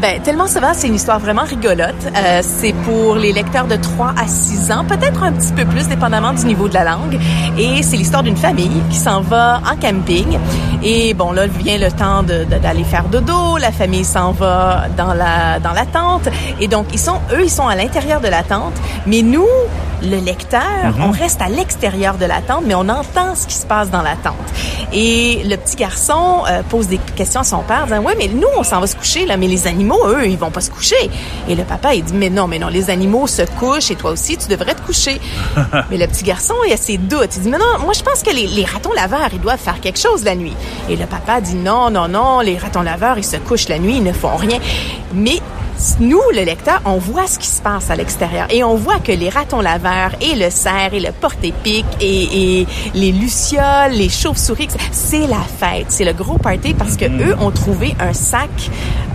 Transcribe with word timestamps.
Ben, 0.00 0.18
Tellement 0.22 0.46
Sauvage, 0.46 0.76
c'est 0.78 0.88
une 0.88 0.94
histoire 0.94 1.18
vraiment 1.18 1.42
rigolote. 1.42 1.94
Euh, 2.16 2.40
c'est 2.42 2.72
pour 2.84 3.16
les 3.16 3.32
lecteurs 3.32 3.66
de 3.66 3.76
3 3.76 4.14
à 4.16 4.26
6 4.26 4.72
ans, 4.72 4.84
peut-être 4.86 5.22
un 5.22 5.32
petit 5.32 5.52
peu 5.52 5.66
plus, 5.66 5.88
dépendamment 5.88 6.32
du 6.32 6.46
niveau 6.46 6.68
de 6.68 6.74
la 6.74 6.84
langue. 6.84 7.18
Et 7.58 7.82
c'est 7.82 7.96
l'histoire 7.98 8.22
d'une 8.22 8.36
famille 8.36 8.82
qui 8.88 8.96
s'en 8.96 9.20
va 9.20 9.60
en 9.70 9.76
camping. 9.76 10.38
Et 10.82 11.12
bon, 11.12 11.32
là, 11.32 11.46
vient 11.46 11.76
le 11.76 11.90
temps 11.92 12.22
d'aller 12.22 12.80
de, 12.82 12.86
faire 12.86 13.04
dodo. 13.04 13.58
La 13.58 13.72
famille 13.72 14.04
s'en 14.04 14.32
va 14.32 14.84
dans 14.96 15.12
la, 15.12 15.58
dans 15.60 15.72
la 15.72 15.84
tente. 15.84 16.28
Et 16.60 16.66
donc, 16.68 16.86
ils 16.94 16.98
sont, 16.98 17.18
eux, 17.32 17.42
ils 17.42 17.50
sont 17.50 17.68
à 17.68 17.74
l'intérieur 17.76 18.22
de 18.22 18.28
la 18.28 18.42
tente. 18.42 18.74
Mais 19.06 19.20
nous, 19.20 19.46
le 20.02 20.16
lecteur, 20.16 20.62
Mhm. 20.84 21.04
on 21.04 21.10
reste 21.10 21.42
à 21.42 21.48
l'extérieur 21.50 22.14
de 22.16 22.24
la 22.24 22.40
tente, 22.40 22.62
mais 22.66 22.74
on 22.74 22.88
entend 22.88 23.34
ce 23.34 23.46
qui 23.46 23.54
se 23.54 23.66
passe 23.66 23.90
dans 23.90 24.00
la 24.00 24.16
tente. 24.16 24.34
Et 24.92 25.42
le 25.44 25.56
petit 25.56 25.76
garçon 25.76 26.42
euh, 26.48 26.62
pose 26.68 26.88
des 26.88 26.98
questions 27.16 27.40
à 27.40 27.44
son 27.44 27.62
père, 27.62 27.84
disant, 27.84 28.02
ouais, 28.02 28.14
mais 28.18 28.28
nous, 28.28 28.48
on 28.56 28.64
s'en 28.64 28.80
va 28.80 28.86
se 28.86 28.96
coucher, 28.96 29.24
là, 29.24 29.36
mais 29.36 29.46
les 29.46 29.66
animaux, 29.66 30.00
eux, 30.06 30.26
ils 30.26 30.36
vont 30.36 30.50
pas 30.50 30.60
se 30.60 30.70
coucher. 30.70 31.10
Et 31.48 31.54
le 31.54 31.64
papa, 31.64 31.94
il 31.94 32.02
dit, 32.02 32.14
mais 32.14 32.30
non, 32.30 32.48
mais 32.48 32.58
non, 32.58 32.68
les 32.68 32.90
animaux 32.90 33.26
se 33.26 33.42
couchent 33.58 33.90
et 33.90 33.96
toi 33.96 34.10
aussi, 34.10 34.36
tu 34.36 34.48
devrais 34.48 34.74
te 34.74 34.82
coucher. 34.82 35.20
mais 35.90 35.96
le 35.96 36.06
petit 36.06 36.24
garçon, 36.24 36.54
il 36.66 36.72
a 36.72 36.76
ses 36.76 36.98
doutes. 36.98 37.36
Il 37.36 37.42
dit, 37.42 37.48
mais 37.50 37.58
non, 37.58 37.78
moi, 37.84 37.92
je 37.92 38.02
pense 38.02 38.22
que 38.22 38.30
les, 38.30 38.46
les 38.46 38.64
ratons 38.64 38.92
laveurs, 38.92 39.28
ils 39.32 39.40
doivent 39.40 39.60
faire 39.60 39.80
quelque 39.80 39.98
chose 39.98 40.24
la 40.24 40.34
nuit. 40.34 40.54
Et 40.88 40.96
le 40.96 41.06
papa 41.06 41.40
dit, 41.40 41.54
non, 41.54 41.90
non, 41.90 42.08
non, 42.08 42.40
les 42.40 42.58
ratons 42.58 42.82
laveurs, 42.82 43.18
ils 43.18 43.24
se 43.24 43.36
couchent 43.36 43.68
la 43.68 43.78
nuit, 43.78 43.96
ils 43.98 44.02
ne 44.02 44.12
font 44.12 44.36
rien. 44.36 44.58
Mais 45.14 45.40
nous, 46.00 46.20
le 46.34 46.44
lecteur, 46.44 46.80
on 46.84 46.98
voit 46.98 47.26
ce 47.26 47.38
qui 47.38 47.46
se 47.46 47.60
passe 47.62 47.90
à 47.90 47.96
l'extérieur. 47.96 48.46
Et 48.50 48.62
on 48.64 48.74
voit 48.76 48.98
que 48.98 49.12
les 49.12 49.28
ratons 49.28 49.60
laveurs 49.60 50.10
et 50.20 50.34
le 50.34 50.50
cerf 50.50 50.92
et 50.92 51.00
le 51.00 51.10
porte-épic 51.12 51.84
et, 52.00 52.60
et 52.60 52.66
les 52.94 53.12
lucioles, 53.12 53.92
les 53.92 54.08
chauves-souris, 54.08 54.68
c'est 54.92 55.26
la 55.26 55.38
fête, 55.58 55.86
c'est 55.88 56.04
le 56.04 56.12
gros 56.12 56.38
party 56.38 56.74
parce 56.74 56.96
que 56.96 57.04
eux 57.06 57.34
ont 57.40 57.50
trouvé 57.50 57.94
un 58.00 58.12
sac, 58.12 58.50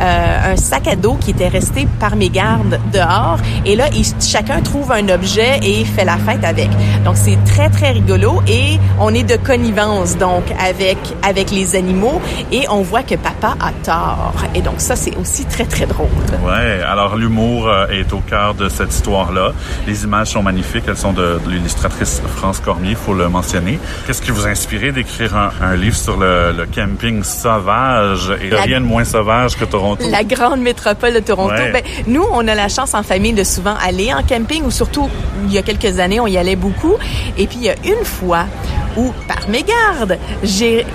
euh, 0.01 0.53
un 0.53 0.55
sac 0.57 0.87
à 0.87 0.95
dos 0.95 1.15
qui 1.19 1.31
était 1.31 1.47
resté 1.47 1.87
par 1.99 2.15
mes 2.15 2.29
gardes 2.29 2.79
dehors. 2.93 3.37
Et 3.65 3.75
là, 3.75 3.85
ils- 3.93 4.05
chacun 4.21 4.61
trouve 4.61 4.91
un 4.91 5.07
objet 5.09 5.59
et 5.61 5.85
fait 5.85 6.05
la 6.05 6.17
fête 6.17 6.43
avec. 6.43 6.69
Donc 7.03 7.15
c'est 7.17 7.37
très 7.45 7.69
très 7.69 7.91
rigolo 7.91 8.41
et 8.47 8.79
on 8.99 9.13
est 9.13 9.23
de 9.23 9.35
connivence 9.37 10.17
donc 10.17 10.43
avec 10.59 10.97
avec 11.21 11.51
les 11.51 11.75
animaux 11.75 12.21
et 12.51 12.65
on 12.69 12.81
voit 12.81 13.03
que 13.03 13.15
papa 13.15 13.55
a 13.59 13.71
tort. 13.83 14.33
Et 14.55 14.61
donc 14.61 14.75
ça 14.79 14.95
c'est 14.95 15.15
aussi 15.17 15.45
très 15.45 15.65
très 15.65 15.85
drôle. 15.85 16.07
Ouais, 16.43 16.54
alors 16.55 17.15
l'humour 17.15 17.67
euh, 17.67 17.87
est 17.87 18.11
au 18.13 18.19
cœur 18.19 18.53
de 18.53 18.69
cette 18.69 18.93
histoire-là. 18.93 19.51
Les 19.87 20.03
images 20.03 20.29
sont 20.31 20.43
magnifiques, 20.43 20.83
elles 20.87 20.97
sont 20.97 21.13
de, 21.13 21.39
de 21.45 21.49
l'illustratrice 21.49 22.21
France 22.35 22.59
Cormier, 22.59 22.95
faut 22.95 23.13
le 23.13 23.27
mentionner. 23.29 23.79
Qu'est-ce 24.05 24.21
qui 24.21 24.31
vous 24.31 24.45
a 24.45 24.49
inspiré 24.49 24.91
d'écrire 24.91 25.35
un, 25.35 25.51
un 25.61 25.75
livre 25.75 25.95
sur 25.95 26.17
le, 26.17 26.51
le 26.51 26.65
camping 26.65 27.23
sauvage 27.23 28.31
et 28.41 28.49
La- 28.49 28.61
rien 28.61 28.81
de 28.81 28.85
moins 28.85 29.03
sauvage 29.03 29.55
que 29.55 29.65
Toronto? 29.65 30.03
La 30.09 30.23
grande 30.23 30.61
métropole 30.61 31.13
de 31.13 31.19
Toronto. 31.19 31.53
Ouais. 31.53 31.71
Ben, 31.71 31.83
nous, 32.07 32.25
on 32.31 32.47
a 32.47 32.55
la 32.55 32.69
chance 32.69 32.93
en 32.93 33.03
famille 33.03 33.33
de 33.33 33.43
souvent 33.43 33.75
aller 33.85 34.13
en 34.13 34.23
camping 34.23 34.63
ou 34.63 34.71
surtout, 34.71 35.09
il 35.45 35.53
y 35.53 35.57
a 35.57 35.61
quelques 35.61 35.99
années, 35.99 36.19
on 36.19 36.27
y 36.27 36.37
allait 36.37 36.55
beaucoup. 36.55 36.95
Et 37.37 37.47
puis, 37.47 37.57
il 37.59 37.63
y 37.65 37.69
a 37.69 37.75
une 37.83 38.05
fois 38.05 38.45
où, 38.97 39.11
par 39.27 39.49
mégarde, 39.49 40.17
j'ai, 40.43 40.85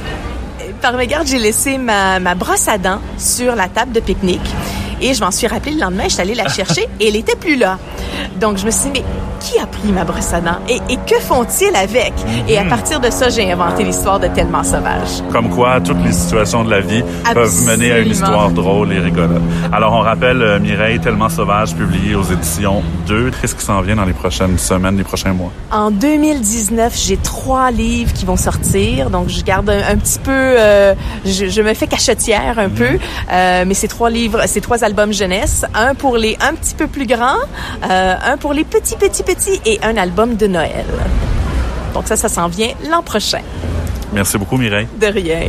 par 0.80 0.95
mégarde, 0.95 1.27
j'ai 1.27 1.39
laissé 1.39 1.77
ma, 1.78 2.19
ma 2.19 2.34
brosse 2.34 2.69
à 2.69 2.78
dents 2.78 3.00
sur 3.19 3.55
la 3.55 3.69
table 3.69 3.92
de 3.92 4.00
pique-nique. 4.00 4.41
Et 5.01 5.15
je 5.15 5.20
m'en 5.23 5.31
suis 5.31 5.47
rappelé 5.47 5.73
le 5.73 5.81
lendemain, 5.81 6.05
je 6.05 6.11
suis 6.15 6.20
allée 6.20 6.34
la 6.34 6.48
chercher 6.48 6.89
et 7.01 7.09
elle 7.09 7.17
était 7.17 7.37
plus 7.37 7.56
là. 7.56 7.79
Donc, 8.41 8.59
je 8.59 8.67
me 8.67 8.70
suis 8.70 8.91
dit, 8.91 9.01
mais 9.01 9.05
qui 9.41 9.59
a 9.59 9.67
pris 9.67 9.91
ma 9.92 10.05
brosse 10.05 10.33
à 10.34 10.41
dents? 10.41 10.59
Et, 10.69 10.77
et 10.92 10.97
que 11.07 11.19
font-ils 11.20 11.75
avec? 11.75 12.12
Et 12.48 12.59
à 12.59 12.65
partir 12.65 13.01
de 13.01 13.11
ça, 13.11 13.29
j'ai 13.31 13.51
inventé 13.51 13.84
l'histoire 13.84 14.20
de 14.20 14.27
Tellement 14.29 14.62
Sauvage. 14.62 15.23
Comme 15.33 15.48
quoi, 15.48 15.81
toutes 15.81 16.03
les 16.05 16.12
situations 16.12 16.62
de 16.65 16.70
la 16.70 16.81
vie 16.81 17.03
peuvent 17.33 17.65
mener 17.67 17.92
à 17.92 17.98
une 18.01 18.11
histoire 18.11 18.51
drôle 18.51 18.92
et 18.92 18.98
rigolote. 18.98 19.41
Alors, 19.73 19.95
on 19.95 20.01
rappelle 20.01 20.42
euh, 20.42 20.59
Mireille, 20.61 21.01
Tellement 21.01 21.29
Sauvage, 21.29 21.75
publié 21.75 22.14
aux 22.14 22.23
éditions 22.25 22.83
2. 23.07 23.31
Qu'est-ce 23.41 23.55
qui 23.55 23.64
s'en 23.64 23.81
vient 23.81 23.97
dans 23.97 24.05
les 24.05 24.12
prochaines 24.12 24.59
semaines, 24.59 24.97
les 24.98 25.05
prochains 25.05 25.33
mois? 25.33 25.51
En 25.70 25.91
2019, 25.91 26.95
j'ai 26.97 27.17
trois 27.17 27.70
livres 27.70 28.13
qui 28.13 28.27
vont 28.27 28.36
sortir, 28.36 29.11
donc 29.11 29.29
je 29.29 29.42
garde 29.42 29.70
un, 29.70 29.92
un 29.92 29.97
petit 29.97 30.19
peu, 30.19 30.30
euh, 30.33 30.95
je, 31.24 31.47
je 31.47 31.63
me 31.63 31.73
fais 31.74 31.86
cachetière 31.86 32.58
un 32.58 32.69
peu, 32.69 32.98
euh, 33.33 33.64
mais 33.67 33.74
c'est 33.74 33.89
trois 33.89 34.11
livres, 34.11 34.42
c'est 34.47 34.61
trois 34.61 34.85
albums 34.90 35.12
jeunesse, 35.12 35.64
un 35.73 35.95
pour 35.95 36.17
les 36.17 36.36
un 36.40 36.55
petit 36.55 36.74
peu 36.74 36.89
plus 36.89 37.06
grands, 37.06 37.39
euh, 37.89 38.14
un 38.24 38.36
pour 38.36 38.52
les 38.52 38.64
petits 38.64 38.96
petits 38.96 39.23
petits 39.23 39.61
et 39.64 39.78
un 39.83 39.96
album 39.96 40.34
de 40.34 40.48
Noël. 40.48 40.84
Donc 41.95 42.08
ça, 42.08 42.17
ça 42.17 42.28
s'en 42.28 42.48
vient 42.48 42.70
l'an 42.90 43.02
prochain. 43.02 43.42
Merci 44.12 44.36
beaucoup, 44.36 44.56
Mireille. 44.56 44.89
De 45.00 45.06
rien. 45.06 45.42